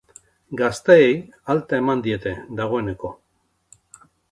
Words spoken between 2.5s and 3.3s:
dagoeneko.